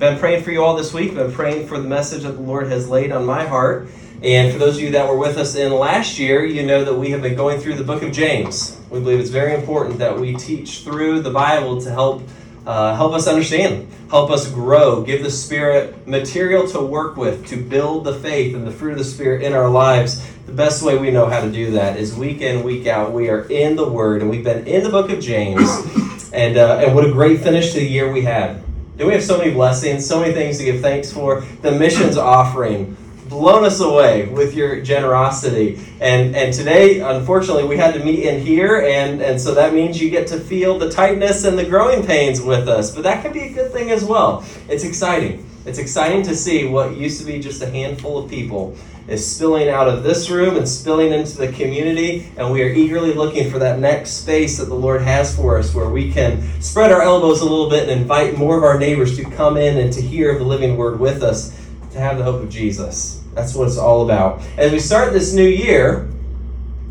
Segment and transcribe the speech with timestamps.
[0.00, 1.14] been praying for you all this week.
[1.14, 3.88] Been praying for the message that the Lord has laid on my heart.
[4.22, 6.94] And for those of you that were with us in last year, you know that
[6.94, 8.80] we have been going through the book of James.
[8.88, 12.22] We believe it's very important that we teach through the Bible to help
[12.66, 17.56] uh, help us understand, help us grow, give the Spirit material to work with to
[17.56, 20.26] build the faith and the fruit of the Spirit in our lives.
[20.44, 23.12] The best way we know how to do that is week in, week out.
[23.12, 25.68] We are in the Word, and we've been in the book of James.
[26.32, 28.62] And, uh, and what a great finish to the year we had.
[29.00, 31.40] And we have so many blessings, so many things to give thanks for.
[31.62, 32.98] The missions offering,
[33.30, 35.80] blown us away with your generosity.
[36.02, 40.02] And and today, unfortunately, we had to meet in here, and, and so that means
[40.02, 42.94] you get to feel the tightness and the growing pains with us.
[42.94, 44.44] But that can be a good thing as well.
[44.68, 45.46] It's exciting.
[45.64, 48.76] It's exciting to see what used to be just a handful of people
[49.10, 53.12] is spilling out of this room and spilling into the community, and we are eagerly
[53.12, 56.92] looking for that next space that the Lord has for us where we can spread
[56.92, 59.92] our elbows a little bit and invite more of our neighbors to come in and
[59.92, 61.50] to hear the living word with us,
[61.90, 63.22] to have the hope of Jesus.
[63.34, 64.42] That's what it's all about.
[64.56, 66.08] As we start this new year,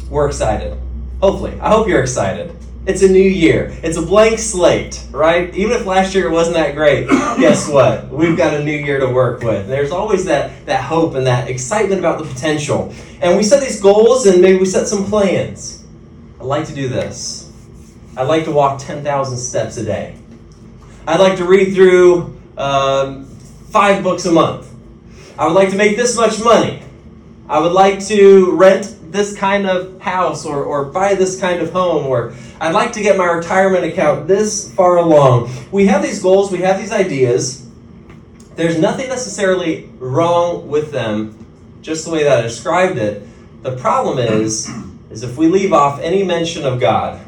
[0.10, 0.78] we're excited.
[1.22, 1.58] Hopefully.
[1.62, 2.56] I hope you're excited.
[2.90, 3.72] It's a new year.
[3.84, 5.54] It's a blank slate, right?
[5.54, 8.10] Even if last year wasn't that great, guess what?
[8.10, 9.68] We've got a new year to work with.
[9.68, 12.92] There's always that, that hope and that excitement about the potential.
[13.22, 15.86] And we set these goals and maybe we set some plans.
[16.40, 17.54] I'd like to do this.
[18.18, 20.16] I'd like to walk 10,000 steps a day.
[21.06, 23.26] I'd like to read through um,
[23.70, 24.68] five books a month.
[25.38, 26.82] I would like to make this much money.
[27.48, 31.72] I would like to rent this kind of house or, or buy this kind of
[31.72, 35.52] home or I'd like to get my retirement account this far along.
[35.72, 37.68] We have these goals, we have these ideas.
[38.56, 41.46] There's nothing necessarily wrong with them,
[41.82, 43.26] just the way that I described it.
[43.64, 44.70] The problem is,
[45.10, 47.26] is if we leave off any mention of God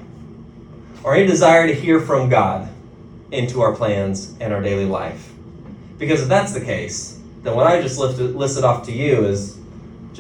[1.04, 2.70] or any desire to hear from God
[3.32, 5.32] into our plans and our daily life.
[5.98, 9.58] Because if that's the case, then what I just lifted, listed off to you is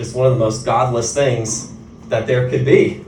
[0.02, 1.72] just one of the most godless things
[2.10, 3.06] that there could be.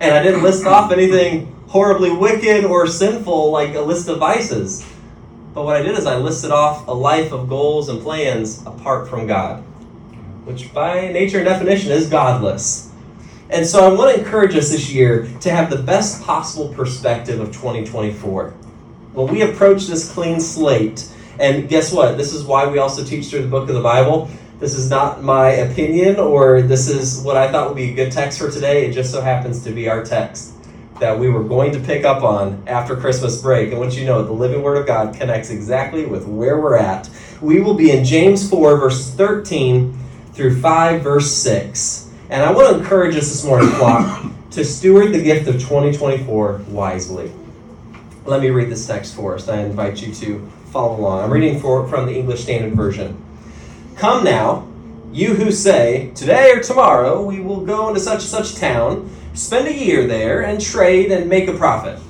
[0.00, 4.86] And I didn't list off anything horribly wicked or sinful like a list of vices.
[5.54, 9.08] But what I did is I listed off a life of goals and plans apart
[9.08, 9.60] from God,
[10.44, 12.92] which by nature and definition is godless.
[13.50, 17.40] And so I want to encourage us this year to have the best possible perspective
[17.40, 18.50] of 2024.
[19.14, 21.10] When we approach this clean slate,
[21.40, 22.16] and guess what?
[22.16, 24.30] This is why we also teach through the book of the Bible.
[24.60, 28.12] This is not my opinion, or this is what I thought would be a good
[28.12, 28.84] text for today.
[28.84, 30.52] It just so happens to be our text
[30.98, 33.70] that we were going to pick up on after Christmas break.
[33.70, 37.08] And what you know, the living Word of God connects exactly with where we're at.
[37.40, 39.98] We will be in James 4, verse 13
[40.34, 42.10] through 5, verse 6.
[42.28, 46.64] And I want to encourage us this morning, flock, to steward the gift of 2024
[46.68, 47.32] wisely.
[48.26, 49.48] Let me read this text for us.
[49.48, 51.24] I invite you to follow along.
[51.24, 53.24] I'm reading for, from the English Standard Version.
[54.00, 54.66] Come now,
[55.12, 59.68] you who say, Today or tomorrow we will go into such and such town, spend
[59.68, 62.00] a year there, and trade and make a profit.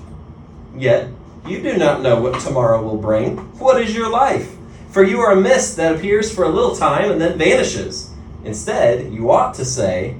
[0.76, 1.08] Yet
[1.48, 3.38] you do not know what tomorrow will bring.
[3.58, 4.54] What is your life?
[4.90, 8.12] For you are a mist that appears for a little time and then vanishes.
[8.44, 10.14] Instead, you ought to say,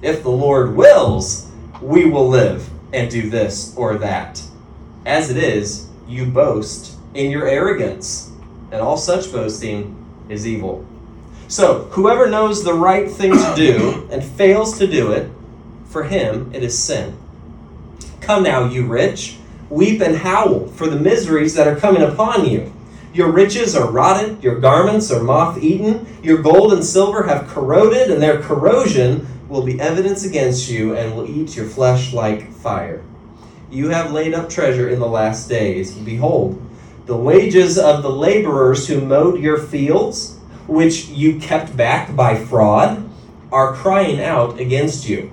[0.00, 1.50] If the Lord wills,
[1.82, 4.42] we will live and do this or that.
[5.04, 8.32] As it is, you boast in your arrogance,
[8.72, 10.86] and all such boasting is evil.
[11.50, 15.28] So, whoever knows the right thing to do and fails to do it,
[15.86, 17.18] for him it is sin.
[18.20, 19.36] Come now, you rich,
[19.68, 22.72] weep and howl for the miseries that are coming upon you.
[23.12, 28.12] Your riches are rotted, your garments are moth eaten, your gold and silver have corroded,
[28.12, 33.02] and their corrosion will be evidence against you and will eat your flesh like fire.
[33.72, 35.96] You have laid up treasure in the last days.
[35.96, 36.62] Behold,
[37.06, 40.39] the wages of the laborers who mowed your fields,
[40.70, 43.08] which you kept back by fraud,
[43.52, 45.30] are crying out against you.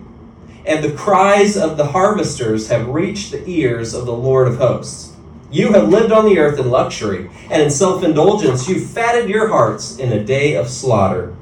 [0.65, 5.15] And the cries of the harvesters have reached the ears of the Lord of hosts.
[5.49, 9.47] You have lived on the earth in luxury, and in self indulgence you fatted your
[9.47, 11.34] hearts in a day of slaughter.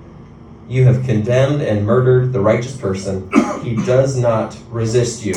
[0.67, 3.31] You have condemned and murdered the righteous person.
[3.63, 5.35] He does not resist you.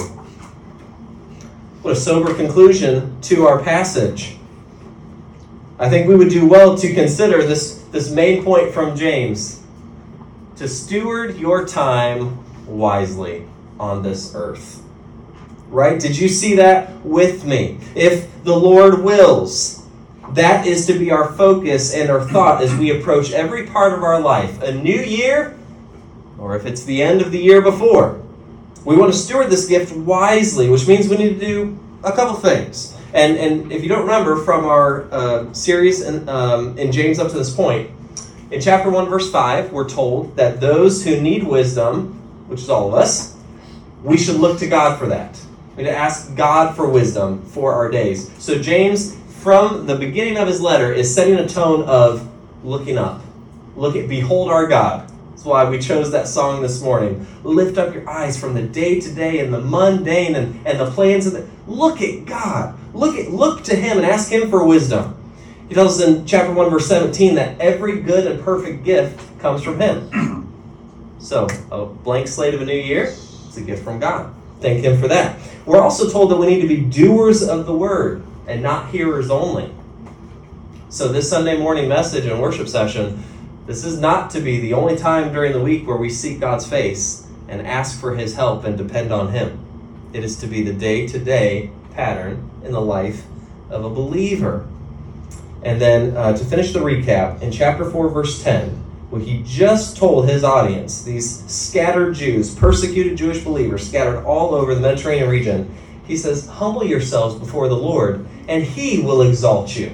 [1.83, 4.37] What a sober conclusion to our passage.
[5.79, 9.63] I think we would do well to consider this, this main point from James
[10.57, 13.47] to steward your time wisely
[13.79, 14.83] on this earth.
[15.69, 16.01] Right?
[16.01, 17.79] Did you see that with me?
[17.95, 19.87] If the Lord wills,
[20.31, 24.03] that is to be our focus and our thought as we approach every part of
[24.03, 24.63] our life.
[24.63, 25.57] A new year,
[26.39, 28.21] or if it's the end of the year before.
[28.85, 32.35] We want to steward this gift wisely, which means we need to do a couple
[32.35, 32.97] things.
[33.15, 37.31] And, and if you don't remember from our uh, series in, um, in James up
[37.31, 37.91] to this point,
[38.51, 42.15] in chapter 1, verse 5, we're told that those who need wisdom,
[42.49, 43.37] which is all of us,
[44.03, 45.41] we should look to God for that.
[45.77, 48.31] We need to ask God for wisdom for our days.
[48.43, 52.29] So, James, from the beginning of his letter, is setting a tone of
[52.65, 53.23] looking up.
[53.77, 55.11] Look at, behold our God.
[55.31, 57.27] That's why we chose that song this morning.
[57.45, 60.91] Lift up your eyes from the day to day and the mundane and, and the
[60.91, 61.47] plans of the.
[61.67, 62.78] Look at God.
[62.99, 65.15] Look at look to Him and ask Him for wisdom.
[65.69, 69.63] He tells us in chapter 1, verse 17, that every good and perfect gift comes
[69.63, 70.35] from Him.
[71.21, 74.33] So, a blank slate of a new year, it's a gift from God.
[74.61, 75.37] Thank Him for that.
[75.67, 79.29] We're also told that we need to be doers of the word and not hearers
[79.29, 79.75] only.
[80.91, 83.25] So, this Sunday morning message and worship session,
[83.67, 86.67] this is not to be the only time during the week where we seek God's
[86.67, 89.59] face and ask for His help and depend on Him.
[90.13, 93.25] It is to be the day to day pattern in the life
[93.71, 94.65] of a believer.
[95.65, 98.69] And then uh, to finish the recap, in chapter 4, verse 10,
[99.11, 104.77] what he just told his audience, these scattered Jews, persecuted Jewish believers scattered all over
[104.77, 105.75] the Mediterranean region,
[106.07, 109.91] he says, Humble yourselves before the Lord, and he will exalt you.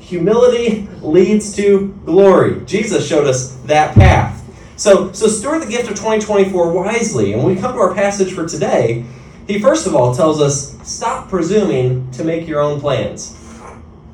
[0.00, 2.64] Humility leads to glory.
[2.66, 4.42] Jesus showed us that path.
[4.76, 7.32] So, so steward the gift of 2024 wisely.
[7.32, 9.04] And when we come to our passage for today,
[9.46, 13.36] he first of all tells us stop presuming to make your own plans.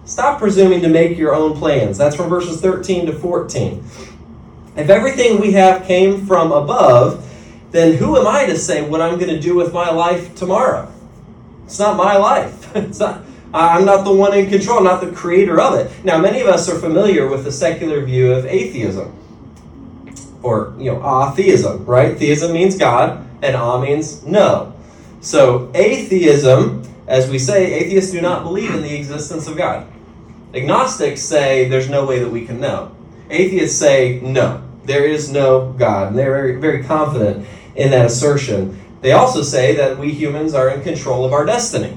[0.04, 1.96] Stop presuming to make your own plans.
[1.96, 3.84] That's from verses 13 to 14.
[4.74, 7.28] If everything we have came from above,
[7.70, 10.92] then who am I to say what I'm going to do with my life tomorrow?
[11.64, 12.58] It's not my life.
[12.74, 13.22] It's not,
[13.54, 15.90] I'm not the one in control, I'm not the creator of it.
[16.04, 19.14] Now, many of us are familiar with the secular view of atheism,
[20.42, 22.16] or you know, atheism, right?
[22.16, 24.74] Theism means God, and a means no.
[25.22, 29.86] So, atheism, as we say, atheists do not believe in the existence of God.
[30.52, 32.94] Agnostics say there's no way that we can know.
[33.30, 37.46] Atheists say no, there is no God, and they're very, very confident
[37.76, 38.82] in that assertion.
[39.00, 41.96] They also say that we humans are in control of our destiny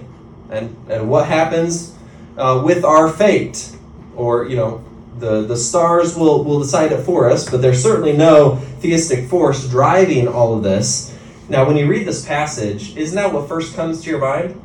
[0.52, 1.96] and, and what happens
[2.38, 3.76] uh, with our fate.
[4.16, 4.84] Or, you know,
[5.18, 9.68] the, the stars will, will decide it for us, but there's certainly no theistic force
[9.68, 11.15] driving all of this.
[11.48, 14.62] Now, when you read this passage, isn't that what first comes to your mind?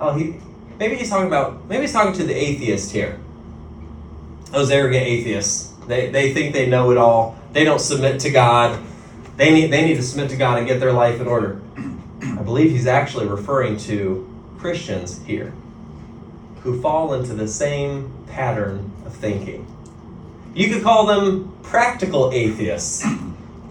[0.00, 0.36] Oh, he,
[0.78, 3.18] maybe he's talking about, maybe he's talking to the atheist here.
[4.50, 5.72] Those arrogant atheists.
[5.86, 7.38] They, they think they know it all.
[7.52, 8.78] They don't submit to God.
[9.36, 11.60] They need, they need to submit to God and get their life in order.
[12.22, 14.28] I believe he's actually referring to
[14.58, 15.54] Christians here
[16.62, 19.66] who fall into the same pattern of thinking.
[20.54, 23.04] You could call them practical atheists.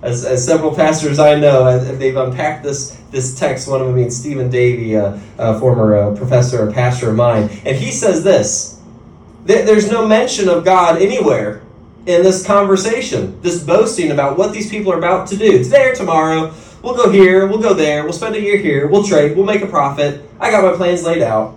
[0.02, 3.68] As, as several pastors I know, uh, they've unpacked this, this text.
[3.68, 7.50] One of them being Stephen Davey, a, a former uh, professor and pastor of mine.
[7.66, 8.82] And he says this
[9.44, 11.62] there's no mention of God anywhere
[12.06, 15.96] in this conversation, this boasting about what these people are about to do today or
[15.96, 16.54] tomorrow.
[16.82, 19.62] We'll go here, we'll go there, we'll spend a year here, we'll trade, we'll make
[19.62, 20.28] a profit.
[20.40, 21.56] I got my plans laid out.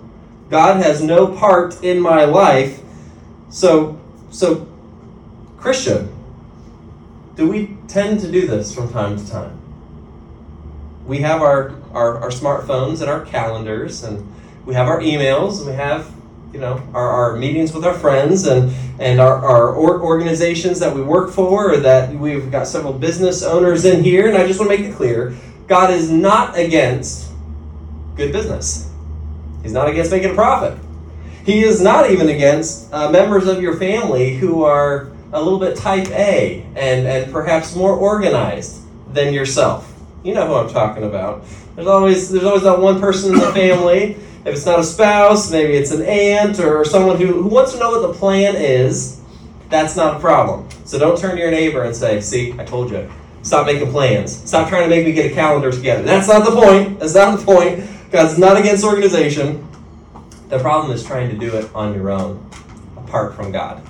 [0.51, 2.81] God has no part in my life.
[3.49, 3.99] So,
[4.31, 4.67] so
[5.57, 6.14] Christian,
[7.35, 9.61] do we tend to do this from time to time?
[11.07, 14.27] We have our, our, our smartphones and our calendars, and
[14.65, 16.15] we have our emails, and we have
[16.55, 21.03] you know our, our meetings with our friends and and our, our organizations that we
[21.03, 24.71] work for or that we've got several business owners in here and i just want
[24.71, 25.37] to make it clear
[25.67, 27.33] god is not against
[28.15, 28.89] good business
[29.65, 30.79] he's not against making a profit
[31.45, 35.77] he is not even against uh, members of your family who are a little bit
[35.77, 38.81] type a and and perhaps more organized
[39.13, 43.35] than yourself you know who i'm talking about there's always there's always that one person
[43.35, 47.43] in the family if it's not a spouse, maybe it's an aunt or someone who,
[47.43, 49.21] who wants to know what the plan is,
[49.71, 50.69] that's not a problem.
[50.85, 53.11] So don't turn to your neighbor and say, See, I told you.
[53.43, 54.37] Stop making plans.
[54.49, 56.03] Stop trying to make me get a calendar together.
[56.03, 56.99] That's not the point.
[56.99, 57.85] That's not the point.
[58.11, 59.67] God's not against organization.
[60.49, 62.49] The problem is trying to do it on your own,
[62.97, 63.83] apart from God.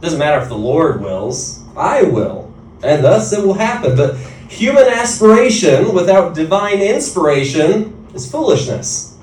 [0.00, 2.52] Doesn't matter if the Lord wills, I will.
[2.82, 3.96] And thus it will happen.
[3.96, 4.16] But
[4.48, 9.18] human aspiration without divine inspiration is foolishness.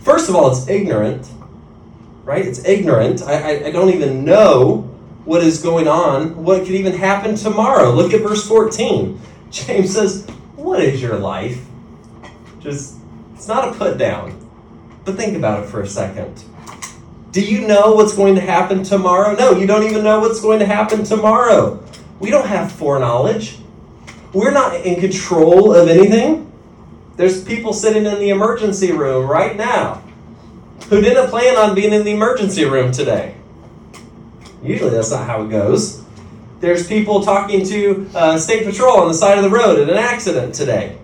[0.00, 1.28] First of all, it's ignorant,
[2.24, 2.44] right?
[2.44, 3.22] It's ignorant.
[3.22, 4.90] I, I, I don't even know
[5.24, 7.90] what is going on, what could even happen tomorrow.
[7.92, 9.20] Look at verse 14.
[9.50, 10.26] James says,
[10.56, 11.64] What is your life?
[12.58, 12.96] Just,
[13.34, 14.36] it's not a put down.
[15.04, 16.44] But think about it for a second.
[17.32, 19.36] Do you know what's going to happen tomorrow?
[19.36, 21.82] No, you don't even know what's going to happen tomorrow.
[22.18, 23.58] We don't have foreknowledge.
[24.32, 26.50] We're not in control of anything.
[27.16, 30.02] There's people sitting in the emergency room right now
[30.88, 33.36] who didn't plan on being in the emergency room today.
[34.62, 36.02] Usually that's not how it goes.
[36.58, 39.96] There's people talking to uh, State Patrol on the side of the road at an
[39.96, 40.98] accident today.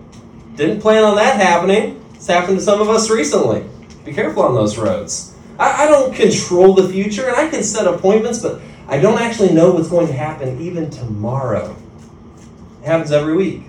[0.55, 2.03] Didn't plan on that happening.
[2.15, 3.63] It's happened to some of us recently.
[4.03, 5.33] Be careful on those roads.
[5.59, 9.53] I, I don't control the future, and I can set appointments, but I don't actually
[9.53, 11.75] know what's going to happen even tomorrow.
[12.81, 13.63] It happens every week.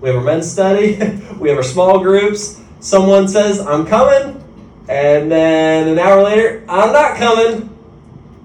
[0.00, 0.96] We have our men's study,
[1.38, 2.60] we have our small groups.
[2.80, 4.42] Someone says, I'm coming,
[4.88, 7.68] and then an hour later, I'm not coming,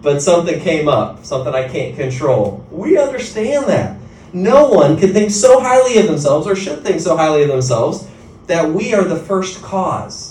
[0.01, 2.65] but something came up, something I can't control.
[2.69, 3.97] We understand that.
[4.33, 8.07] No one can think so highly of themselves, or should think so highly of themselves,
[8.45, 10.26] that we are the first cause.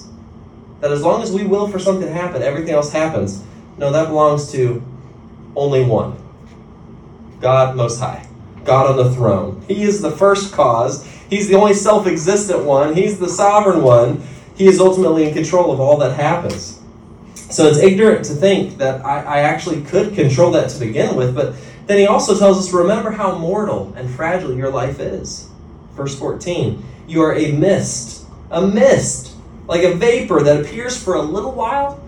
[0.81, 3.43] That as long as we will for something to happen, everything else happens.
[3.79, 4.83] No, that belongs to
[5.55, 6.17] only one
[7.41, 8.27] God Most High,
[8.65, 9.63] God on the throne.
[9.69, 11.07] He is the first cause.
[11.29, 12.95] He's the only self existent one.
[12.95, 14.23] He's the sovereign one.
[14.55, 16.81] He is ultimately in control of all that happens.
[17.51, 21.35] So it's ignorant to think that I, I actually could control that to begin with,
[21.35, 21.55] but
[21.87, 25.49] then he also tells us remember how mortal and fragile your life is.
[25.93, 29.36] Verse 14 You are a mist, a mist,
[29.67, 32.03] like a vapor that appears for a little while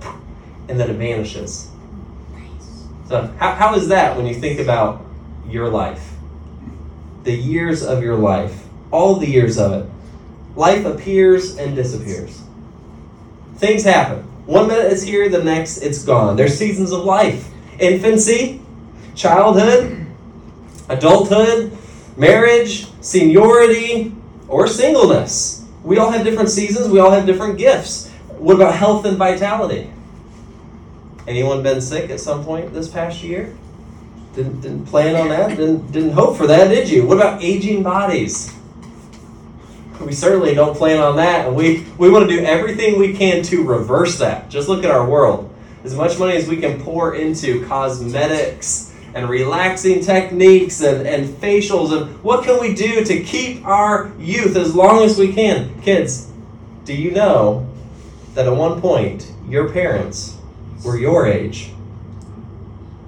[0.68, 1.70] and then it vanishes.
[3.08, 5.04] So, how, how is that when you think about
[5.48, 6.12] your life?
[7.24, 9.90] The years of your life, all the years of it.
[10.56, 12.42] Life appears and disappears.
[13.56, 14.18] Things happen.
[14.46, 16.36] One minute it's here, the next it's gone.
[16.36, 18.60] There's seasons of life infancy,
[19.14, 20.06] childhood,
[20.88, 21.76] adulthood,
[22.16, 24.14] marriage, seniority,
[24.48, 25.57] or singleness.
[25.88, 28.10] We all have different seasons, we all have different gifts.
[28.36, 29.90] What about health and vitality?
[31.26, 33.56] Anyone been sick at some point this past year?
[34.34, 35.56] Didn't, didn't plan on that?
[35.56, 37.06] Didn't, didn't hope for that, did you?
[37.06, 38.54] What about aging bodies?
[39.98, 43.42] We certainly don't plan on that, and we, we want to do everything we can
[43.44, 44.50] to reverse that.
[44.50, 45.50] Just look at our world.
[45.84, 51.96] As much money as we can pour into cosmetics and relaxing techniques and, and facials,
[51.96, 55.80] and what can we do to keep our youth as long as we can?
[55.82, 56.30] Kids,
[56.84, 57.66] do you know
[58.34, 60.36] that at one point your parents
[60.84, 61.72] were your age.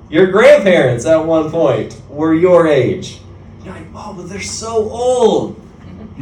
[0.08, 3.20] Your grandparents at one point were your age.
[3.64, 5.60] You're like, oh, but they're so old.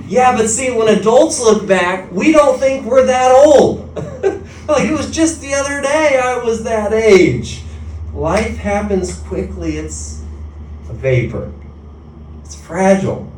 [0.06, 3.96] Yeah, but see, when adults look back, we don't think we're that old.
[4.68, 7.64] like, it was just the other day I was that age.
[8.18, 10.24] Life happens quickly, it's
[10.90, 11.52] a vapor,
[12.42, 13.30] it's fragile.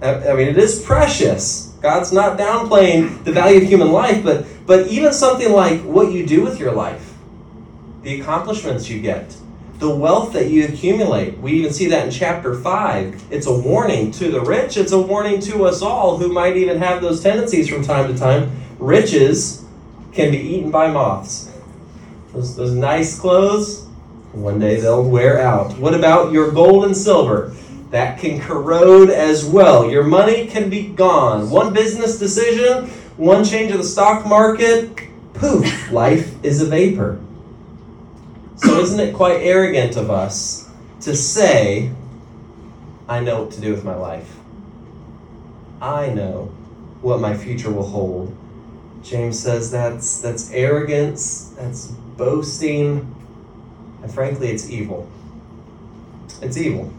[0.00, 1.74] I mean, it is precious.
[1.82, 6.24] God's not downplaying the value of human life, but, but even something like what you
[6.26, 7.12] do with your life
[8.04, 9.36] the accomplishments you get,
[9.80, 11.36] the wealth that you accumulate.
[11.38, 13.24] We even see that in chapter 5.
[13.30, 16.78] It's a warning to the rich, it's a warning to us all who might even
[16.78, 18.50] have those tendencies from time to time.
[18.78, 19.64] Riches
[20.12, 21.52] can be eaten by moths.
[22.32, 23.85] Those, those nice clothes,
[24.36, 25.78] one day they'll wear out.
[25.78, 27.54] What about your gold and silver?
[27.90, 29.90] That can corrode as well.
[29.90, 31.50] Your money can be gone.
[31.50, 34.94] One business decision, one change of the stock market,
[35.32, 37.18] poof, life is a vapor.
[38.56, 40.68] So, isn't it quite arrogant of us
[41.02, 41.92] to say,
[43.08, 44.36] I know what to do with my life?
[45.80, 46.46] I know
[47.00, 48.36] what my future will hold.
[49.02, 53.14] James says that's, that's arrogance, that's boasting,
[54.06, 55.10] and frankly, it's evil.
[56.40, 56.92] It's evil.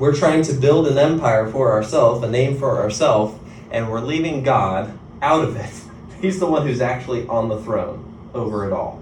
[0.00, 3.38] We're trying to build an empire for ourselves, a name for ourselves,
[3.70, 5.72] and we're leaving God out of it.
[6.20, 8.04] He's the one who's actually on the throne
[8.34, 9.00] over it all.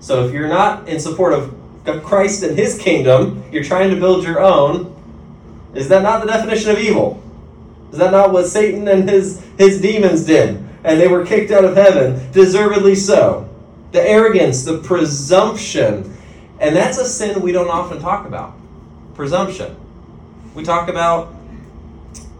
[0.00, 1.54] So if you're not in support of
[2.02, 4.92] Christ and his kingdom, you're trying to build your own,
[5.72, 7.22] is that not the definition of evil?
[7.92, 10.56] Is that not what Satan and his, his demons did?
[10.82, 13.48] And they were kicked out of heaven, deservedly so.
[13.92, 16.16] The arrogance, the presumption.
[16.60, 18.54] And that's a sin we don't often talk about.
[19.14, 19.76] Presumption.
[20.54, 21.34] We talk about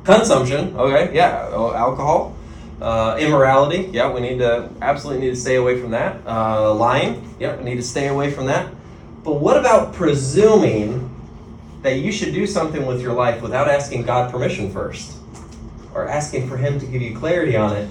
[0.05, 2.35] consumption, okay, yeah, alcohol,
[2.81, 6.25] uh, immorality, yeah, we need to absolutely need to stay away from that.
[6.27, 8.73] Uh, lying, yeah, we need to stay away from that.
[9.25, 11.11] But what about presuming
[11.83, 15.19] that you should do something with your life without asking God permission first,
[15.93, 17.89] or asking for Him to give you clarity on it?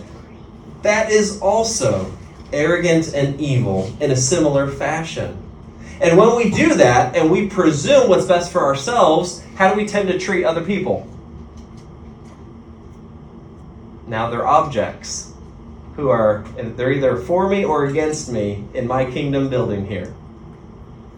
[0.81, 2.11] That is also
[2.53, 5.41] arrogant and evil in a similar fashion.
[6.01, 9.87] And when we do that and we presume what's best for ourselves, how do we
[9.87, 11.07] tend to treat other people?
[14.07, 15.33] Now they're objects
[15.95, 20.13] who are, they're either for me or against me in my kingdom building here.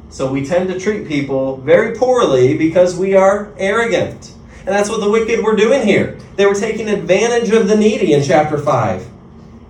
[0.10, 4.34] So we tend to treat people very poorly because we are arrogant.
[4.60, 6.18] And that's what the wicked were doing here.
[6.36, 9.08] They were taking advantage of the needy in chapter 5.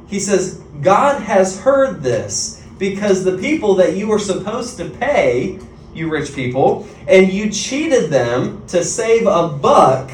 [0.07, 5.59] He says, God has heard this because the people that you were supposed to pay,
[5.93, 10.11] you rich people, and you cheated them to save a buck,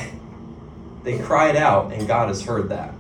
[1.04, 2.94] they cried out, and God has heard that.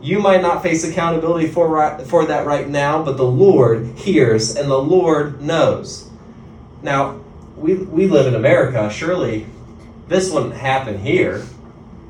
[0.00, 4.54] You might not face accountability for, right, for that right now, but the Lord hears
[4.56, 6.08] and the Lord knows.
[6.82, 7.20] Now,
[7.56, 8.88] we, we live in America.
[8.90, 9.46] Surely
[10.08, 11.44] this wouldn't happen here.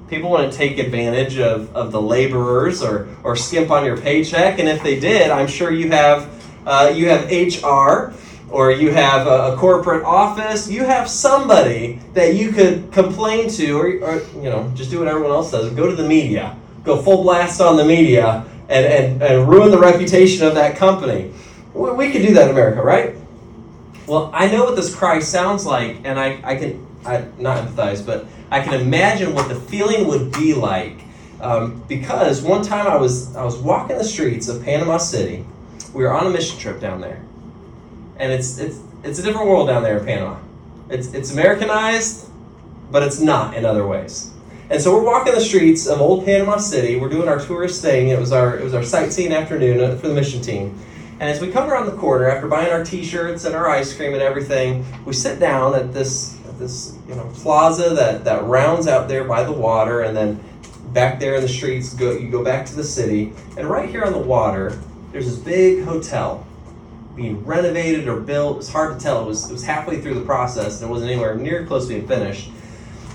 [0.09, 4.61] People want to take advantage of, of the laborers or, or skimp on your paycheck.
[4.61, 6.31] And if they did, I'm sure you have,
[6.65, 8.15] uh, you have HR
[8.51, 10.71] or you have a, a, corporate office.
[10.71, 15.09] You have somebody that you could complain to or, or, you know, just do what
[15.09, 15.73] everyone else does.
[15.73, 16.57] Go to the media.
[16.85, 21.33] Go full blast on the media and, and, and ruin the reputation of that company.
[21.75, 23.16] We, we could do that in America, right?
[24.07, 28.05] Well, I know what this cry sounds like, and I, I can I, not empathize,
[28.05, 31.01] but I can imagine what the feeling would be like.
[31.41, 35.45] Um, because one time I was I was walking the streets of Panama City.
[35.93, 37.21] We were on a mission trip down there,
[38.19, 40.39] and it's it's it's a different world down there in Panama.
[40.89, 42.29] It's it's Americanized,
[42.91, 44.33] but it's not in other ways.
[44.71, 46.97] And so we're walking the streets of old Panama City.
[46.97, 48.09] We're doing our tourist thing.
[48.09, 50.79] It was our it was our sightseeing afternoon for the mission team.
[51.19, 54.13] And as we come around the corner, after buying our T-shirts and our ice cream
[54.13, 58.87] and everything, we sit down at this at this you know plaza that that rounds
[58.87, 60.39] out there by the water, and then
[60.93, 64.05] back there in the streets, go you go back to the city, and right here
[64.05, 64.79] on the water,
[65.11, 66.47] there's this big hotel
[67.15, 68.59] being renovated or built.
[68.59, 69.23] It's hard to tell.
[69.23, 71.95] It was it was halfway through the process, and it wasn't anywhere near close to
[71.95, 72.51] being finished.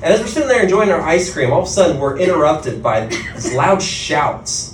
[0.02, 2.82] And as we're sitting there enjoying our ice cream, all of a sudden we're interrupted
[2.82, 4.71] by these loud shouts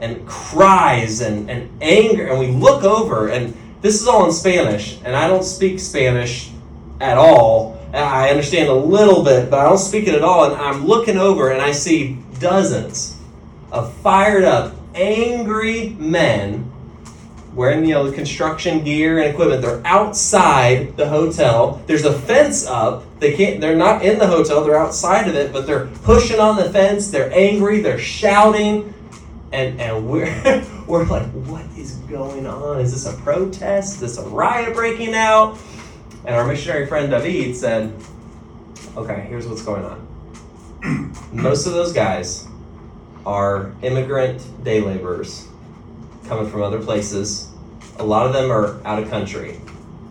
[0.00, 2.26] and cries and, and anger.
[2.26, 6.50] And we look over, and this is all in Spanish, and I don't speak Spanish
[7.00, 7.80] at all.
[7.92, 10.44] I understand a little bit, but I don't speak it at all.
[10.44, 13.16] And I'm looking over, and I see dozens
[13.72, 16.72] of fired up, angry men
[17.56, 19.62] wearing you know the construction gear and equipment.
[19.62, 21.82] They're outside the hotel.
[21.86, 23.04] There's a fence up.
[23.18, 23.60] They can't.
[23.60, 24.62] They're not in the hotel.
[24.62, 27.10] They're outside of it, but they're pushing on the fence.
[27.10, 27.80] They're angry.
[27.80, 28.92] They're shouting
[29.56, 32.80] and and we're we're like, what is going on?
[32.80, 33.94] Is this a protest?
[33.94, 35.58] Is this a riot breaking out?
[36.24, 37.94] And our missionary friend David said,
[38.96, 41.14] okay, here's what's going on.
[41.32, 42.46] Most of those guys
[43.24, 45.48] are immigrant day laborers
[46.26, 47.50] coming from other places.
[47.98, 49.60] A lot of them are out of country,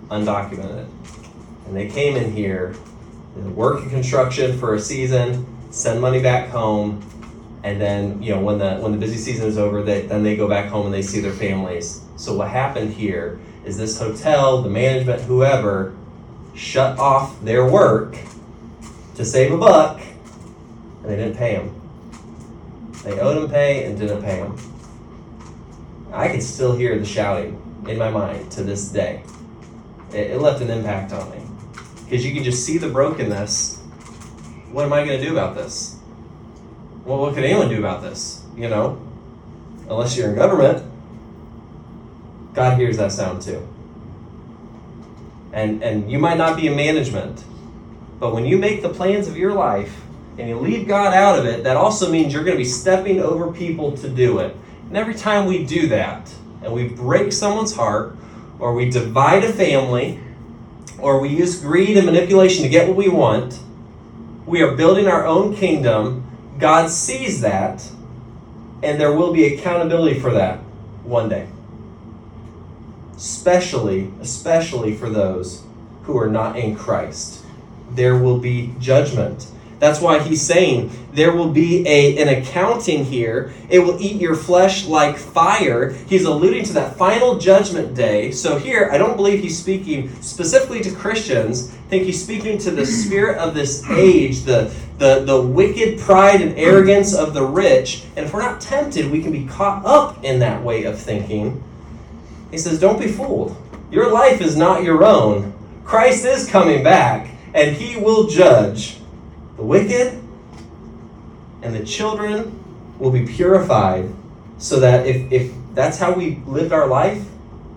[0.08, 0.88] undocumented.
[1.67, 2.75] And they came in here,
[3.36, 7.01] work in construction for a season, send money back home,
[7.65, 10.38] and then you know when the when the busy season is over they, then they
[10.38, 12.01] go back home and they see their families.
[12.15, 15.95] So what happened here is this hotel the management whoever
[16.54, 18.17] shut off their work
[19.15, 21.82] to save a buck and they didn't pay them
[23.04, 24.58] they owed them pay and didn't pay them
[26.13, 29.23] i can still hear the shouting in my mind to this day.
[30.12, 31.41] It, it left an impact on me.
[32.04, 33.80] Because you can just see the brokenness.
[34.71, 35.94] What am i going to do about this
[37.05, 38.43] well, what can anyone do about this?
[38.57, 38.99] You know,
[39.89, 40.91] unless you're in government.
[42.53, 43.67] God hears that sound too.
[45.53, 47.43] And and you might not be in management,
[48.19, 50.01] but when you make the plans of your life
[50.37, 53.21] and you leave God out of it, that also means you're going to be stepping
[53.21, 54.55] over people to do it.
[54.87, 58.17] And every time we do that, and we break someone's heart,
[58.59, 60.19] or we divide a family,
[60.99, 63.59] or we use greed and manipulation to get what we want,
[64.45, 66.25] we are building our own kingdom
[66.57, 67.89] God sees that,
[68.81, 70.59] and there will be accountability for that
[71.03, 71.47] one day.
[73.15, 75.63] Especially, especially for those
[76.03, 77.43] who are not in Christ.
[77.91, 79.47] There will be judgment.
[79.79, 83.53] That's why he's saying there will be a, an accounting here.
[83.69, 85.91] It will eat your flesh like fire.
[86.07, 88.31] He's alluding to that final judgment day.
[88.31, 91.73] So here, I don't believe he's speaking specifically to Christians.
[91.73, 96.41] I think he's speaking to the spirit of this age, the, the, the wicked pride
[96.41, 98.03] and arrogance of the rich.
[98.15, 101.61] And if we're not tempted, we can be caught up in that way of thinking.
[102.49, 103.55] He says, Don't be fooled.
[103.91, 105.53] Your life is not your own.
[105.83, 108.97] Christ is coming back, and he will judge
[109.57, 110.21] the wicked
[111.61, 112.63] and the children
[112.99, 114.09] will be purified
[114.57, 117.25] so that if, if that's how we lived our life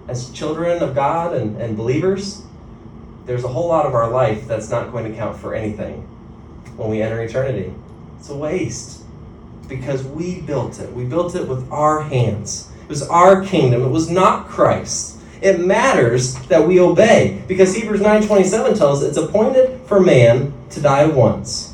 [0.06, 2.42] as children of God and, and believers,
[3.26, 6.02] there's a whole lot of our life that's not going to count for anything
[6.76, 7.72] when we enter eternity.
[8.18, 9.02] It's a waste
[9.68, 10.90] because we built it.
[10.92, 12.70] We built it with our hands.
[12.82, 13.82] It was our kingdom.
[13.82, 15.20] It was not Christ.
[15.42, 20.80] It matters that we obey because Hebrews 9:27 tells us it's appointed for man to
[20.80, 21.67] die once.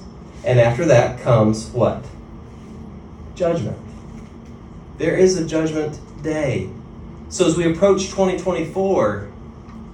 [0.44, 2.04] And after that comes what?
[3.34, 3.78] Judgment.
[4.98, 6.70] There is a judgment day.
[7.30, 9.28] So as we approach 2024,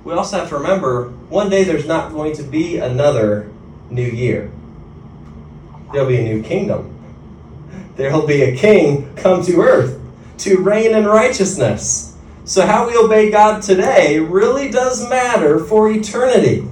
[0.05, 3.51] we also have to remember one day there's not going to be another
[3.91, 4.51] new year.
[5.93, 6.97] There'll be a new kingdom.
[7.97, 10.01] There'll be a king come to earth
[10.39, 12.17] to reign in righteousness.
[12.45, 16.67] So, how we obey God today really does matter for eternity.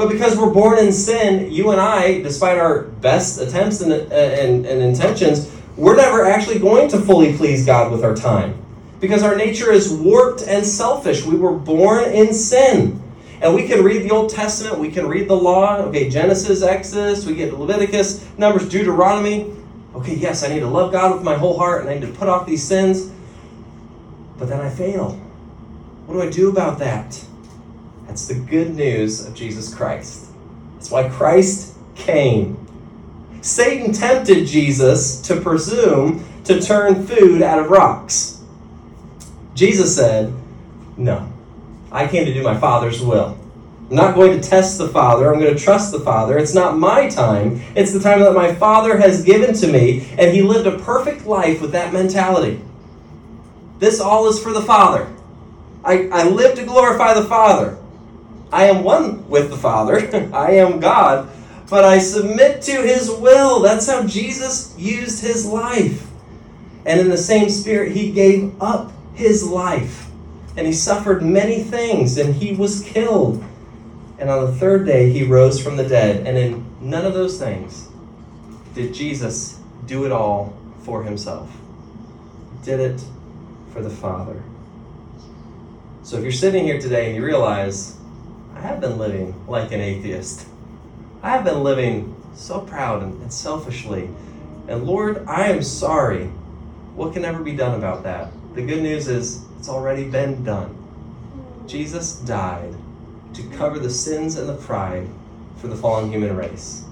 [0.00, 4.64] But because we're born in sin, you and I, despite our best attempts and, and,
[4.64, 8.56] and intentions, we're never actually going to fully please God with our time.
[8.98, 11.26] Because our nature is warped and selfish.
[11.26, 13.02] We were born in sin.
[13.42, 17.26] And we can read the Old Testament, we can read the law, okay, Genesis, Exodus,
[17.26, 19.54] we get Leviticus, Numbers, Deuteronomy.
[19.94, 22.18] Okay, yes, I need to love God with my whole heart and I need to
[22.18, 23.12] put off these sins.
[24.38, 25.10] But then I fail.
[26.06, 27.22] What do I do about that?
[28.10, 30.30] That's the good news of Jesus Christ.
[30.74, 32.66] That's why Christ came.
[33.40, 38.42] Satan tempted Jesus to presume to turn food out of rocks.
[39.54, 40.34] Jesus said,
[40.96, 41.32] No,
[41.92, 43.38] I came to do my Father's will.
[43.88, 45.32] I'm not going to test the Father.
[45.32, 46.36] I'm going to trust the Father.
[46.36, 47.62] It's not my time.
[47.76, 51.26] It's the time that my Father has given to me, and He lived a perfect
[51.26, 52.60] life with that mentality.
[53.78, 55.08] This all is for the Father.
[55.84, 57.79] I, I live to glorify the Father.
[58.52, 59.98] I am one with the Father.
[60.34, 61.28] I am God,
[61.68, 63.60] but I submit to His will.
[63.60, 66.06] That's how Jesus used His life.
[66.86, 70.10] And in the same spirit, He gave up His life
[70.56, 73.42] and he suffered many things, and he was killed.
[74.18, 76.26] And on the third day, he rose from the dead.
[76.26, 77.88] And in none of those things
[78.74, 81.50] did Jesus do it all for himself.
[82.52, 83.02] He did it
[83.72, 84.42] for the Father.
[86.02, 87.96] So if you're sitting here today and you realize,
[88.54, 90.46] I have been living like an atheist,
[91.22, 94.08] I have been living so proud and, selfishly.
[94.68, 96.26] And Lord, I am sorry.
[96.94, 98.30] What can ever be done about that?
[98.54, 100.76] The good news is it's already been done.
[101.66, 102.74] Jesus died
[103.34, 105.08] to cover the sins and the pride
[105.56, 106.84] for the fallen human race.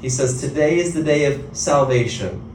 [0.00, 2.50] He says, Today is the day of salvation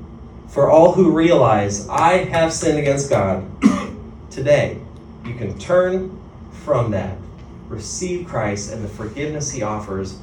[0.47, 3.45] for all who realize I have sinned against God.
[4.32, 4.78] Today,
[5.25, 6.17] you can turn
[6.63, 7.17] from that,
[7.75, 10.17] receive Christ and the forgiveness He offers.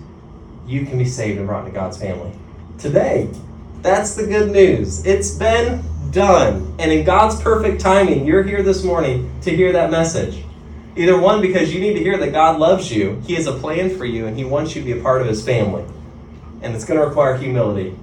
[0.66, 2.32] You can be saved and brought into God's family.
[2.78, 3.28] Today,
[3.82, 5.04] that's the good news.
[5.04, 6.74] It's been done.
[6.78, 10.44] And in God's perfect timing, you're here this morning to hear that message.
[10.96, 13.96] Either one, because you need to hear that God loves you, He has a plan
[13.96, 15.84] for you, and He wants you to be a part of His family.
[16.62, 17.96] And it's going to require humility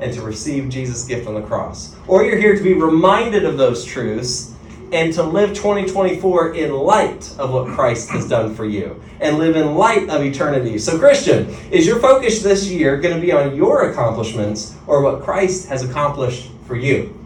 [0.00, 1.94] and to receive Jesus' gift on the cross.
[2.08, 4.51] Or you're here to be reminded of those truths
[4.92, 9.56] and to live 2024 in light of what Christ has done for you and live
[9.56, 10.78] in light of eternity.
[10.78, 15.22] So, Christian, is your focus this year going to be on your accomplishments or what
[15.22, 17.18] Christ has accomplished for you?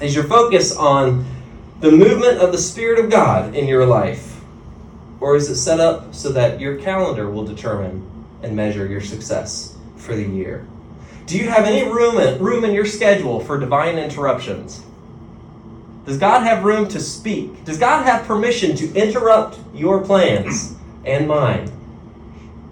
[0.00, 1.26] Is your focus on
[1.80, 4.40] the movement of the Spirit of God in your life?
[5.20, 8.08] Or is it set up so that your calendar will determine
[8.42, 10.66] and measure your success for the year?
[11.26, 14.84] Do you have any room in, room in your schedule for divine interruptions?
[16.04, 17.64] Does God have room to speak?
[17.64, 21.70] Does God have permission to interrupt your plans and mine?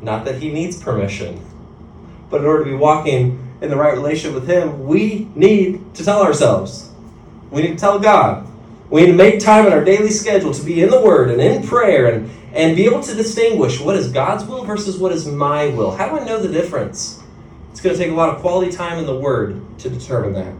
[0.03, 1.45] Not that He needs permission,
[2.29, 6.05] but in order to be walking in the right relationship with Him, we need to
[6.05, 6.91] tell ourselves
[7.51, 8.47] we need to tell God.
[8.91, 11.41] We need to make time in our daily schedule to be in the Word and
[11.41, 15.27] in prayer and, and be able to distinguish what is God's will versus what is
[15.27, 15.91] my will.
[15.93, 17.23] How do I know the difference?
[17.71, 20.55] It's going to take a lot of quality time in the Word to determine that.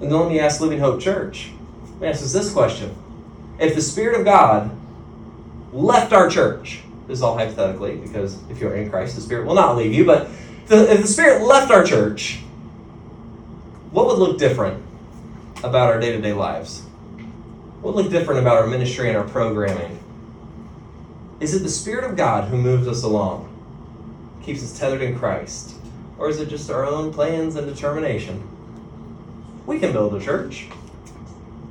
[0.00, 1.50] And then let me ask Living Hope Church.
[1.92, 2.94] Let me ask us this question.
[3.58, 4.70] If the Spirit of God
[5.72, 9.54] left our church, this is all hypothetically, because if you're in Christ, the Spirit will
[9.54, 10.30] not leave you, but
[10.70, 12.40] if the Spirit left our church,
[13.90, 14.82] what would look different
[15.62, 16.82] about our day to day lives?
[17.82, 19.98] What would look different about our ministry and our programming?
[21.40, 23.48] Is it the Spirit of God who moves us along,
[24.42, 25.74] keeps us tethered in Christ?
[26.18, 28.46] Or is it just our own plans and determination?
[29.70, 30.66] We can build a church.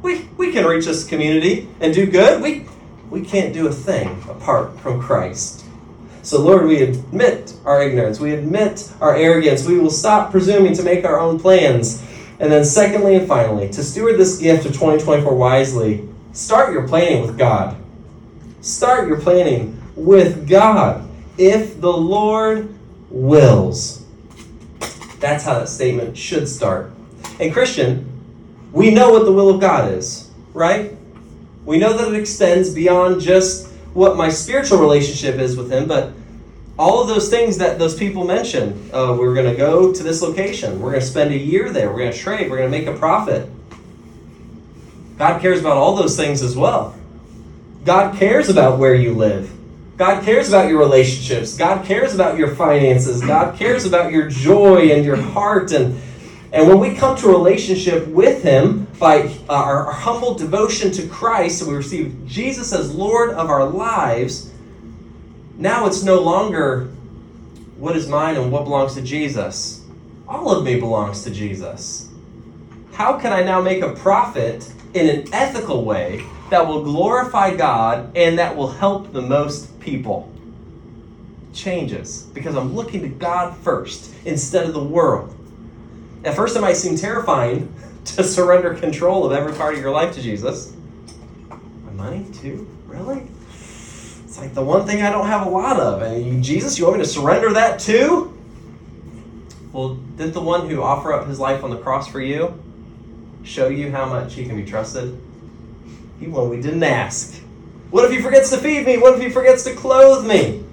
[0.01, 2.41] We, we can reach this community and do good.
[2.41, 2.65] We,
[3.09, 5.65] we can't do a thing apart from Christ.
[6.21, 8.21] So, Lord, we admit our ignorance.
[8.21, 9.67] We admit our arrogance.
[9.67, 12.01] We will stop presuming to make our own plans
[12.39, 17.21] and then, secondly and finally, to steward this gift of 2024 wisely, start your planning
[17.21, 17.75] with God.
[18.61, 21.05] Start your planning with God.
[21.37, 22.73] If the Lord
[23.09, 24.05] wills.
[25.19, 26.93] That's how that statement should start.
[27.39, 28.05] And, Christian,
[28.71, 30.93] we know what the will of God is, right?
[31.65, 36.13] We know that it extends beyond just what my spiritual relationship is with Him, but
[36.77, 38.91] all of those things that those people mentioned.
[38.93, 40.79] Uh, we're going to go to this location.
[40.79, 41.91] We're going to spend a year there.
[41.91, 42.49] We're going to trade.
[42.49, 43.49] We're going to make a profit.
[45.17, 46.95] God cares about all those things as well.
[47.83, 49.51] God cares about where you live.
[49.97, 51.57] God cares about your relationships.
[51.57, 53.19] God cares about your finances.
[53.19, 55.73] God cares about your joy and your heart.
[55.73, 56.01] And,
[56.51, 60.91] and when we come to a relationship with Him by uh, our, our humble devotion
[60.93, 64.51] to Christ, and we receive Jesus as Lord of our lives,
[65.57, 66.85] now it's no longer
[67.77, 69.85] what is mine and what belongs to Jesus.
[70.27, 72.09] All of me belongs to Jesus.
[72.93, 78.15] How can I now make a profit in an ethical way that will glorify God
[78.17, 80.31] and that will help the most people?
[81.53, 85.38] Changes because I'm looking to God first instead of the world.
[86.23, 87.73] At first, it might seem terrifying
[88.05, 90.75] to surrender control of every part of your life to Jesus.
[91.49, 92.67] My money, too?
[92.87, 93.27] Really?
[94.29, 96.01] It's like the one thing I don't have a lot of.
[96.01, 98.37] And Jesus, you want me to surrender that too?
[99.71, 102.61] Well, did the one who offer up his life on the cross for you
[103.43, 105.19] show you how much he can be trusted?
[106.19, 107.41] He when we didn't ask.
[107.89, 108.97] What if he forgets to feed me?
[108.97, 110.63] What if he forgets to clothe me?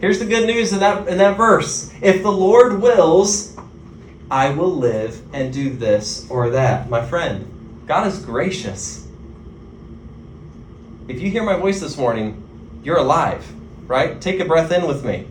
[0.00, 1.92] Here's the good news in that in that verse.
[2.00, 3.56] If the Lord wills,
[4.30, 6.88] I will live and do this or that.
[6.88, 9.06] My friend, God is gracious.
[11.08, 12.40] If you hear my voice this morning,
[12.82, 13.46] you're alive,
[13.86, 14.20] right?
[14.20, 15.26] Take a breath in with me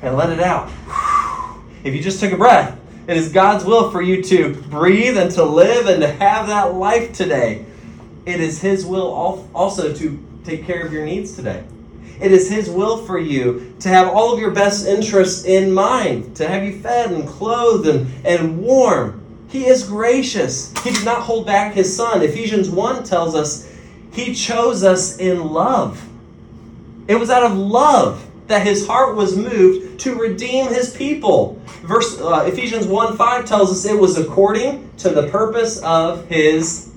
[0.00, 0.70] and let it out.
[1.84, 5.30] If you just took a breath, it is God's will for you to breathe and
[5.32, 7.64] to live and to have that life today.
[8.26, 11.64] It is His will also to take care of your needs today.
[12.20, 16.36] It is His will for you to have all of your best interests in mind,
[16.36, 19.24] to have you fed and clothed and, and warm.
[19.48, 20.72] He is gracious.
[20.82, 22.22] He did not hold back His Son.
[22.22, 23.70] Ephesians 1 tells us
[24.12, 26.04] He chose us in love.
[27.06, 31.60] It was out of love that his heart was moved to redeem his people.
[31.82, 36.92] Verse uh, Ephesians 1 5 tells us it was according to the purpose of his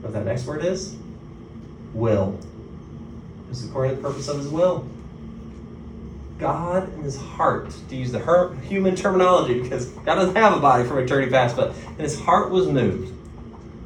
[0.00, 0.96] what that next word is?
[1.92, 2.38] Will.
[3.56, 4.86] Was according to the purpose of his will.
[6.38, 10.60] God in his heart, to use the her- human terminology, because God doesn't have a
[10.60, 13.14] body from eternity past, but in his heart was moved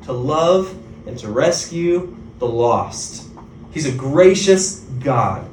[0.07, 3.29] to love and to rescue the lost.
[3.71, 5.47] He's a gracious God.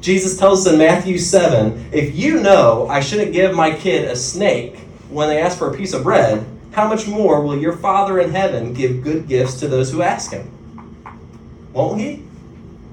[0.00, 4.14] Jesus tells us in Matthew 7 if you know I shouldn't give my kid a
[4.14, 4.76] snake
[5.10, 8.30] when they ask for a piece of bread, how much more will your Father in
[8.30, 10.48] heaven give good gifts to those who ask him?
[11.72, 12.27] Won't he?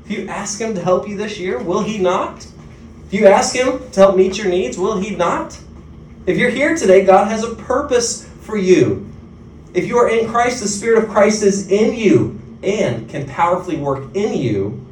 [0.06, 2.46] If you ask him to help you this year, will he not?
[3.08, 5.60] If you ask him to help meet your needs, will he not?
[6.28, 9.10] If you're here today, God has a purpose for you.
[9.74, 13.78] If you are in Christ, the Spirit of Christ is in you and can powerfully
[13.78, 14.86] work in you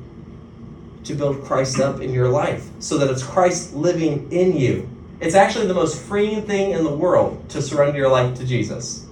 [1.03, 4.89] to build Christ up in your life so that it's Christ living in you.
[5.19, 9.05] It's actually the most freeing thing in the world to surrender your life to Jesus.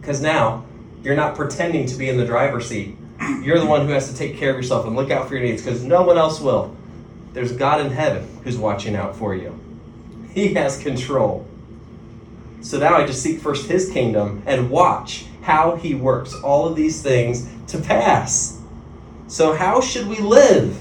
[0.00, 0.64] Because now
[1.02, 2.96] you're not pretending to be in the driver's seat.
[3.42, 5.44] You're the one who has to take care of yourself and look out for your
[5.44, 6.74] needs because no one else will.
[7.32, 9.58] There's God in heaven who's watching out for you.
[10.34, 11.46] He has control.
[12.62, 16.76] So now I just seek first His kingdom and watch how He works all of
[16.76, 18.60] these things to pass.
[19.28, 20.76] So, how should we live?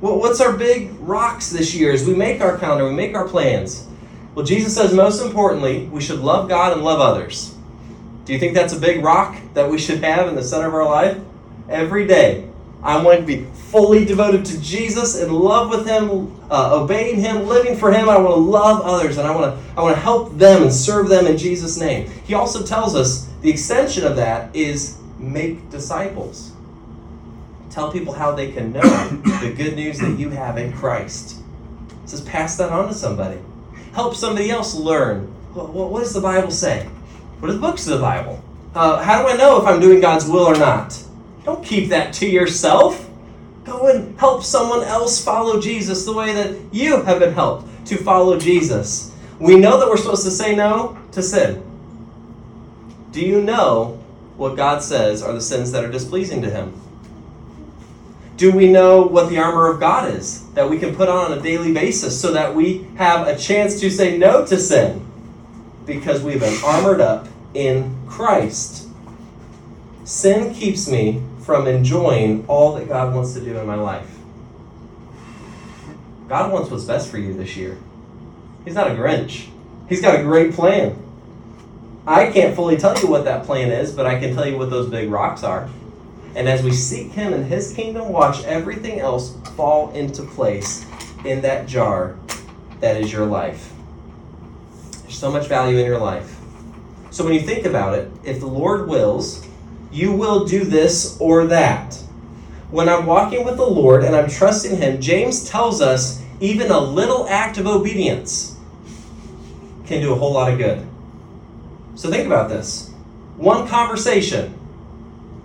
[0.00, 3.86] what's our big rocks this year as we make our calendar, we make our plans?
[4.34, 7.54] Well, Jesus says most importantly, we should love God and love others.
[8.24, 10.74] Do you think that's a big rock that we should have in the center of
[10.74, 11.18] our life?
[11.68, 12.48] Every day,
[12.82, 17.46] I want to be fully devoted to Jesus, in love with Him, uh, obeying Him,
[17.46, 18.08] living for Him.
[18.08, 20.72] I want to love others, and I want to I want to help them and
[20.72, 22.10] serve them in Jesus' name.
[22.24, 26.52] He also tells us the extension of that is make disciples.
[27.70, 28.80] Tell people how they can know
[29.40, 31.40] the good news that you have in Christ.
[32.04, 33.40] It says, pass that on to somebody.
[33.94, 35.26] Help somebody else learn.
[35.54, 36.86] What does the Bible say?
[37.40, 38.42] What are the books of the Bible?
[38.74, 41.02] Uh, how do I know if I'm doing God's will or not?
[41.44, 43.08] Don't keep that to yourself.
[43.64, 47.96] Go and help someone else follow Jesus the way that you have been helped to
[47.96, 49.12] follow Jesus.
[49.38, 51.62] We know that we're supposed to say no to sin.
[53.12, 54.02] Do you know
[54.36, 56.80] what God says are the sins that are displeasing to Him?
[58.36, 61.38] Do we know what the armor of God is that we can put on on
[61.38, 65.06] a daily basis so that we have a chance to say no to sin?
[65.86, 68.88] Because we've been armored up in Christ.
[70.04, 74.10] Sin keeps me from enjoying all that God wants to do in my life.
[76.28, 77.78] God wants what's best for you this year.
[78.64, 79.48] He's not a Grinch,
[79.88, 81.00] He's got a great plan.
[82.06, 84.70] I can't fully tell you what that plan is, but I can tell you what
[84.70, 85.68] those big rocks are.
[86.34, 90.86] And as we seek Him and His kingdom, watch everything else fall into place
[91.24, 92.16] in that jar
[92.80, 93.72] that is your life.
[95.02, 96.38] There's so much value in your life.
[97.10, 99.43] So when you think about it, if the Lord wills,
[99.94, 101.94] you will do this or that.
[102.70, 106.80] When I'm walking with the Lord and I'm trusting Him, James tells us even a
[106.80, 108.58] little act of obedience
[109.86, 110.84] can do a whole lot of good.
[111.94, 112.90] So think about this.
[113.36, 114.58] One conversation,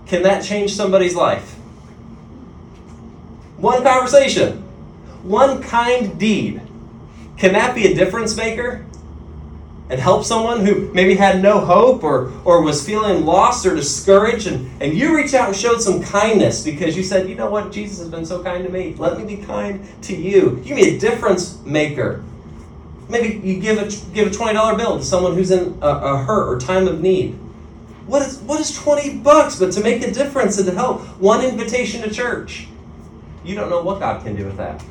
[0.08, 1.54] can that change somebody's life?
[3.58, 4.64] One conversation,
[5.22, 6.62] one kind deed,
[7.38, 8.86] can that be a difference maker?
[9.90, 14.46] And help someone who maybe had no hope or, or was feeling lost or discouraged,
[14.46, 17.72] and, and you reach out and showed some kindness because you said, you know what,
[17.72, 18.94] Jesus has been so kind to me.
[18.96, 20.58] Let me be kind to you.
[20.58, 22.24] You can be a difference maker.
[23.10, 26.48] Maybe you give a, give a $20 bill to someone who's in a, a hurt
[26.48, 27.34] or time of need.
[28.06, 31.02] What is, what is 20 bucks but to make a difference and to help?
[31.20, 32.68] One invitation to church.
[33.44, 34.84] You don't know what God can do with that.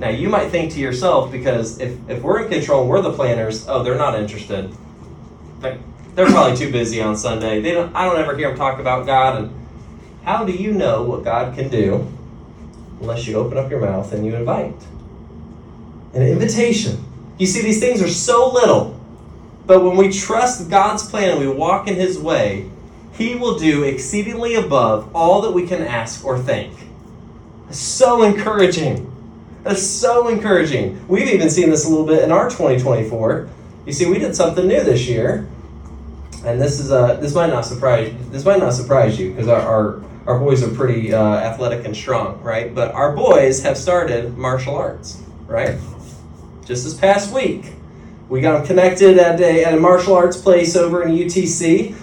[0.00, 3.12] Now, you might think to yourself, because if, if we're in control and we're the
[3.12, 4.72] planners, oh, they're not interested.
[5.60, 7.60] They're probably too busy on Sunday.
[7.60, 9.42] They don't, I don't ever hear them talk about God.
[9.42, 9.68] And
[10.24, 12.06] how do you know what God can do
[13.00, 14.74] unless you open up your mouth and you invite?
[16.14, 17.04] An invitation.
[17.38, 18.98] You see, these things are so little,
[19.66, 22.68] but when we trust God's plan and we walk in His way,
[23.12, 26.74] He will do exceedingly above all that we can ask or think.
[27.70, 29.07] so encouraging.
[29.68, 31.06] That's so encouraging.
[31.08, 33.50] We've even seen this a little bit in our 2024.
[33.84, 35.46] You see, we did something new this year,
[36.42, 39.60] and this is uh, this might not surprise this might not surprise you because our,
[39.60, 42.74] our our boys are pretty uh, athletic and strong, right?
[42.74, 45.78] But our boys have started martial arts, right?
[46.64, 47.74] Just this past week,
[48.30, 51.94] we got them connected at a, at a martial arts place over in UTC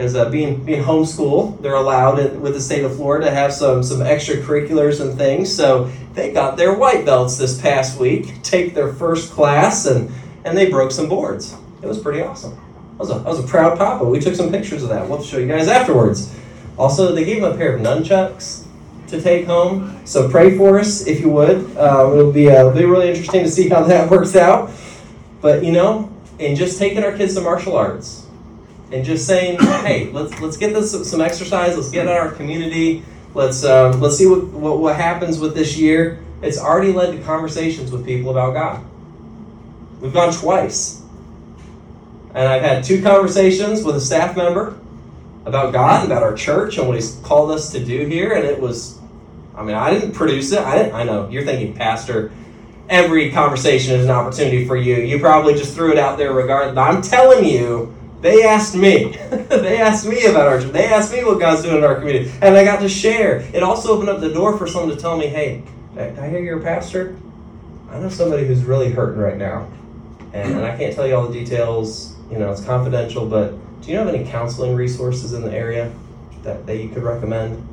[0.00, 3.52] because uh, being being homeschool, they're allowed in, with the state of Florida to have
[3.52, 5.54] some some extracurriculars and things.
[5.54, 10.10] So they got their white belts this past week, take their first class, and
[10.46, 11.54] and they broke some boards.
[11.82, 12.58] It was pretty awesome.
[12.94, 14.02] I was a, I was a proud papa.
[14.06, 15.06] We took some pictures of that.
[15.06, 16.34] We'll show you guys afterwards.
[16.78, 18.64] Also, they gave him a pair of nunchucks
[19.08, 20.00] to take home.
[20.06, 21.76] So pray for us if you would.
[21.76, 24.70] Uh, it'll be uh, it'll be really interesting to see how that works out.
[25.42, 28.28] But you know, in just taking our kids to martial arts
[28.92, 31.76] and just saying, hey, let's let's get this some exercise.
[31.76, 33.04] Let's get our community.
[33.34, 36.20] Let's um, let's see what, what what happens with this year.
[36.42, 38.84] It's already led to conversations with people about God.
[40.00, 41.02] We've gone twice,
[42.34, 44.78] and I've had two conversations with a staff member
[45.44, 48.32] about God, about our church, and what He's called us to do here.
[48.32, 48.98] And it was,
[49.54, 50.60] I mean, I didn't produce it.
[50.60, 52.32] I didn't, I know you're thinking, Pastor.
[52.88, 54.96] Every conversation is an opportunity for you.
[54.96, 56.76] You probably just threw it out there regardless.
[56.76, 59.16] I'm telling you, they asked me.
[59.30, 60.72] they asked me about our church.
[60.72, 62.30] They asked me what God's doing in our community.
[62.42, 63.40] And I got to share.
[63.54, 65.62] It also opened up the door for someone to tell me, hey,
[65.96, 67.16] I hear you're a pastor.
[67.90, 69.68] I know somebody who's really hurting right now.
[70.32, 72.14] And, and I can't tell you all the details.
[72.30, 75.92] You know, it's confidential, but do you of any counseling resources in the area
[76.42, 77.66] that, that you could recommend?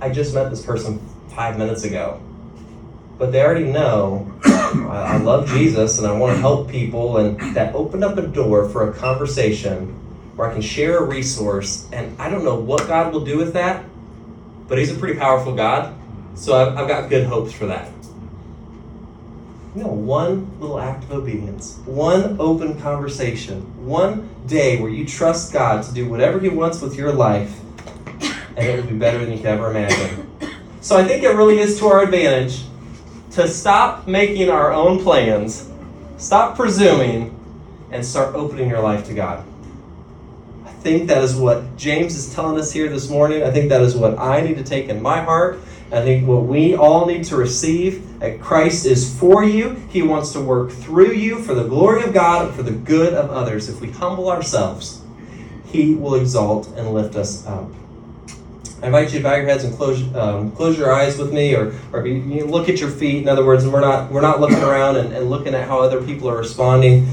[0.00, 0.98] I just met this person
[1.34, 2.20] five minutes ago.
[3.18, 4.30] But they already know
[4.82, 8.26] I, I love Jesus and I want to help people, and that opened up a
[8.26, 9.88] door for a conversation
[10.36, 11.88] where I can share a resource.
[11.92, 13.84] And I don't know what God will do with that,
[14.68, 15.94] but He's a pretty powerful God.
[16.34, 17.90] So I've, I've got good hopes for that.
[19.76, 25.52] You know, one little act of obedience, one open conversation, one day where you trust
[25.52, 27.58] God to do whatever He wants with your life,
[28.56, 30.30] and it will be better than you could ever imagine.
[30.80, 32.64] So I think it really is to our advantage
[33.34, 35.68] to stop making our own plans,
[36.18, 37.36] stop presuming,
[37.90, 39.44] and start opening your life to God.
[40.64, 43.42] I think that is what James is telling us here this morning.
[43.42, 45.58] I think that is what I need to take in my heart.
[45.90, 49.70] I think what we all need to receive that Christ is for you.
[49.90, 53.14] He wants to work through you for the glory of God and for the good
[53.14, 53.68] of others.
[53.68, 55.02] If we humble ourselves,
[55.66, 57.70] He will exalt and lift us up.
[58.84, 61.54] I invite you to bow your heads and close um, close your eyes with me,
[61.54, 63.22] or or you, you look at your feet.
[63.22, 66.02] In other words, we're not we're not looking around and, and looking at how other
[66.02, 67.08] people are responding.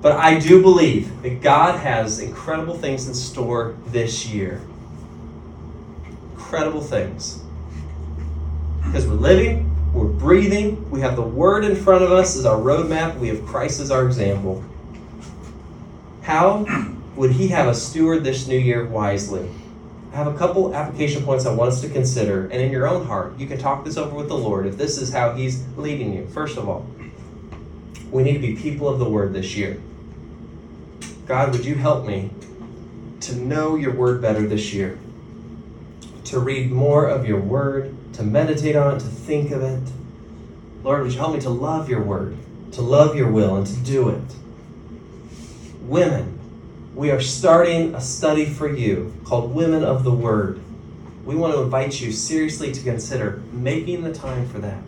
[0.00, 4.62] But I do believe that God has incredible things in store this year.
[6.32, 7.42] Incredible things.
[8.82, 12.56] Because we're living, we're breathing, we have the Word in front of us as our
[12.56, 14.64] roadmap, we have Christ as our example.
[16.22, 16.64] How
[17.16, 19.50] would He have us steward this new year wisely?
[20.12, 23.06] I have a couple application points I want us to consider, and in your own
[23.06, 26.12] heart, you can talk this over with the Lord if this is how He's leading
[26.12, 26.26] you.
[26.26, 26.86] First of all,
[28.10, 29.80] we need to be people of the Word this year.
[31.26, 32.30] God, would you help me
[33.20, 34.98] to know your Word better this year?
[36.24, 39.82] To read more of your Word, to meditate on it, to think of it.
[40.84, 42.36] Lord, would you help me to love your Word,
[42.72, 44.22] to love your will, and to do it?
[45.80, 46.31] Women,
[46.94, 50.60] we are starting a study for you called Women of the Word.
[51.24, 54.82] We want to invite you seriously to consider making the time for that.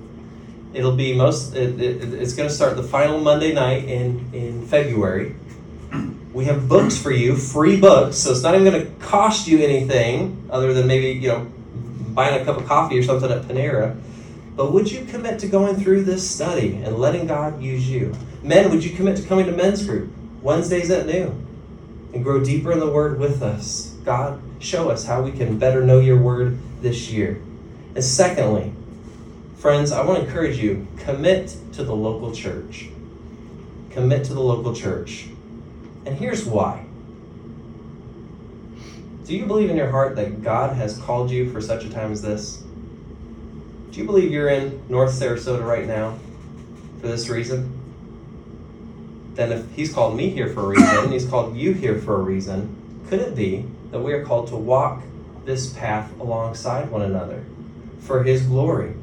[0.74, 4.66] It'll be most, it, it, it's going to start the final Monday night in, in
[4.66, 5.34] February.
[6.32, 9.60] We have books for you, free books, so it's not even going to cost you
[9.60, 11.46] anything other than maybe, you know,
[12.10, 13.96] buying a cup of coffee or something at Panera.
[14.56, 18.14] But would you commit to going through this study and letting God use you?
[18.42, 21.43] Men, would you commit to coming to men's group Wednesdays at noon?
[22.14, 23.96] And grow deeper in the Word with us.
[24.04, 27.42] God, show us how we can better know your Word this year.
[27.94, 28.72] And secondly,
[29.56, 32.88] friends, I want to encourage you commit to the local church.
[33.90, 35.26] Commit to the local church.
[36.06, 36.86] And here's why.
[39.24, 42.12] Do you believe in your heart that God has called you for such a time
[42.12, 42.62] as this?
[43.90, 46.18] Do you believe you're in North Sarasota right now
[47.00, 47.83] for this reason?
[49.34, 52.22] Then if he's called me here for a reason, he's called you here for a
[52.22, 55.02] reason, could it be that we are called to walk
[55.44, 57.44] this path alongside one another
[58.00, 58.94] for his glory?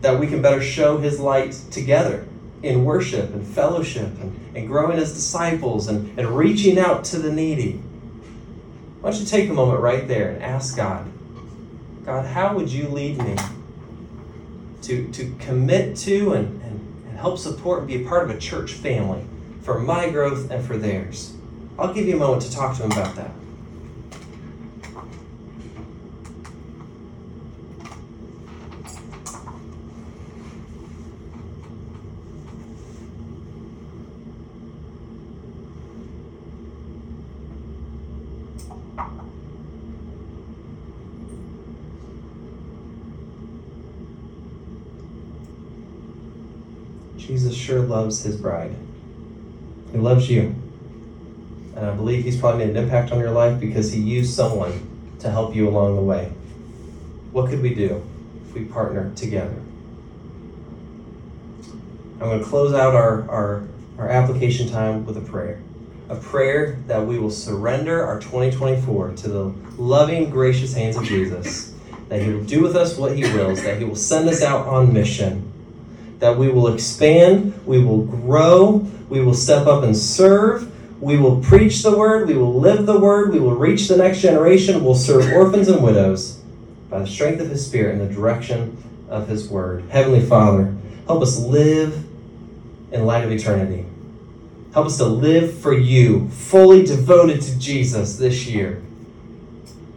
[0.00, 2.26] That we can better show his light together
[2.62, 7.32] in worship and fellowship and, and growing as disciples and, and reaching out to the
[7.32, 7.80] needy.
[9.00, 11.10] Why don't you take a moment right there and ask God,
[12.04, 13.36] God, how would you lead me
[14.82, 16.57] to, to commit to and,
[17.18, 19.24] help support and be a part of a church family
[19.62, 21.34] for my growth and for theirs.
[21.78, 23.30] I'll give you a moment to talk to them about that.
[47.28, 48.74] Jesus sure loves his bride.
[49.92, 50.54] He loves you.
[51.76, 54.88] And I believe he's probably made an impact on your life because he used someone
[55.18, 56.32] to help you along the way.
[57.32, 58.02] What could we do
[58.46, 59.60] if we partner together?
[62.14, 63.68] I'm going to close out our, our,
[63.98, 65.60] our application time with a prayer.
[66.08, 69.44] A prayer that we will surrender our 2024 to the
[69.76, 71.74] loving, gracious hands of Jesus.
[72.08, 74.66] That he will do with us what he wills, that he will send us out
[74.66, 75.37] on mission
[76.38, 80.72] we will expand, we will grow, we will step up and serve,
[81.02, 84.20] we will preach the word, we will live the word, we will reach the next
[84.20, 86.40] generation, we'll serve orphans and widows
[86.90, 88.76] by the strength of His Spirit and the direction
[89.08, 89.84] of His word.
[89.90, 90.74] Heavenly Father,
[91.06, 92.04] help us live
[92.92, 93.84] in light of eternity.
[94.72, 98.82] Help us to live for you, fully devoted to Jesus this year.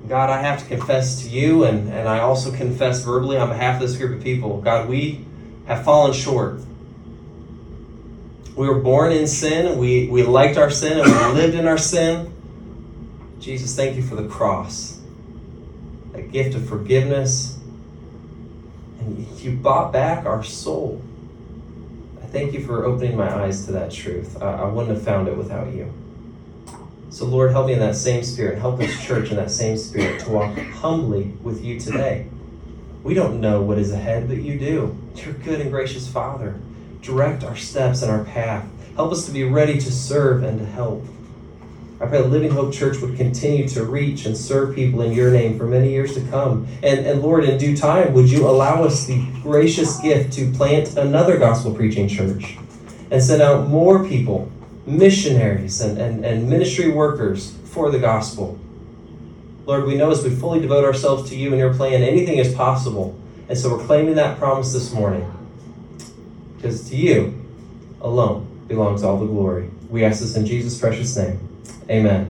[0.07, 3.81] God, I have to confess to you, and, and I also confess verbally on behalf
[3.81, 4.61] of this group of people.
[4.61, 5.25] God, we
[5.75, 6.59] have fallen short.
[8.55, 11.77] We were born in sin, we, we liked our sin, and we lived in our
[11.77, 12.33] sin.
[13.39, 14.99] Jesus, thank you for the cross,
[16.13, 17.57] a gift of forgiveness.
[18.99, 21.01] And you bought back our soul.
[22.21, 24.41] I thank you for opening my eyes to that truth.
[24.41, 25.91] I, I wouldn't have found it without you.
[27.09, 28.59] So, Lord, help me in that same spirit.
[28.59, 32.27] Help this church in that same spirit to walk humbly with you today.
[33.03, 34.97] We don't know what is ahead, but you do.
[35.15, 36.59] You're good and gracious Father.
[37.01, 38.67] Direct our steps and our path.
[38.95, 41.03] Help us to be ready to serve and to help.
[41.99, 45.31] I pray that Living Hope Church would continue to reach and serve people in your
[45.31, 46.67] name for many years to come.
[46.83, 50.97] And, and Lord, in due time, would you allow us the gracious gift to plant
[50.97, 52.57] another gospel preaching church
[53.11, 54.51] and send out more people,
[54.85, 58.59] missionaries and, and, and ministry workers for the gospel.
[59.65, 62.53] Lord, we know as we fully devote ourselves to you and your plan, anything is
[62.53, 63.17] possible.
[63.47, 65.31] And so we're claiming that promise this morning.
[66.55, 67.39] Because to you
[68.01, 69.69] alone belongs all the glory.
[69.89, 71.39] We ask this in Jesus' precious name.
[71.89, 72.27] Amen.